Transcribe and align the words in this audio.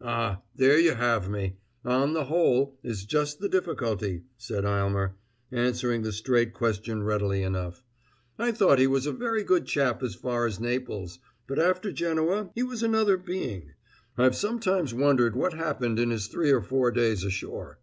"Ah, 0.00 0.42
there 0.54 0.78
you 0.78 0.94
have 0.94 1.28
me. 1.28 1.56
'On 1.84 2.12
the 2.12 2.26
whole' 2.26 2.78
is 2.84 3.04
just 3.04 3.40
the 3.40 3.48
difficulty," 3.48 4.22
said 4.38 4.64
Aylmer, 4.64 5.16
answering 5.50 6.02
the 6.02 6.12
straight 6.12 6.52
question 6.54 7.02
readily 7.02 7.42
enough. 7.42 7.82
"I 8.38 8.52
thought 8.52 8.78
he 8.78 8.86
was 8.86 9.06
a 9.06 9.12
very 9.12 9.42
good 9.42 9.66
chap 9.66 10.04
as 10.04 10.14
far 10.14 10.46
as 10.46 10.60
Naples, 10.60 11.18
but 11.48 11.58
after 11.58 11.90
Genoa 11.90 12.50
he 12.54 12.62
was 12.62 12.84
another 12.84 13.16
being. 13.16 13.72
I've 14.16 14.36
sometimes 14.36 14.94
wondered 14.94 15.34
what 15.34 15.54
happened 15.54 15.98
in 15.98 16.10
his 16.10 16.28
three 16.28 16.52
or 16.52 16.62
four 16.62 16.92
days 16.92 17.24
ashore." 17.24 17.80